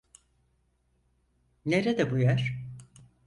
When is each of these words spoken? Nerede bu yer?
Nerede 1.65 2.11
bu 2.11 2.17
yer? 2.17 2.53